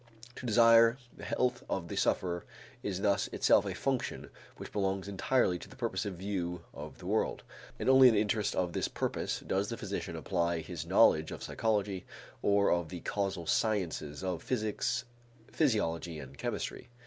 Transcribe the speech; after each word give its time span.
To 0.37 0.47
desire 0.47 0.97
the 1.15 1.23
health 1.25 1.63
of 1.69 1.87
the 1.87 1.95
sufferer 1.95 2.43
is 2.81 3.01
thus 3.01 3.27
itself 3.27 3.67
a 3.67 3.75
function 3.75 4.31
which 4.57 4.71
belongs 4.71 5.07
entirely 5.07 5.59
to 5.59 5.69
the 5.69 5.75
purposive 5.75 6.15
view 6.15 6.63
of 6.73 6.97
the 6.97 7.05
world, 7.05 7.43
and 7.77 7.87
only 7.87 8.07
in 8.07 8.15
the 8.15 8.19
interest 8.21 8.55
of 8.55 8.73
this 8.73 8.87
purpose 8.87 9.41
does 9.45 9.69
the 9.69 9.77
physician 9.77 10.15
apply 10.15 10.61
his 10.61 10.87
knowledge 10.87 11.29
of 11.29 11.43
psychology 11.43 12.07
or 12.41 12.71
of 12.71 12.89
the 12.89 13.01
causal 13.01 13.45
sciences 13.45 14.23
of 14.23 14.41
physics, 14.41 15.05
physiology, 15.51 16.17
and 16.17 16.39
chemistry. 16.39 16.89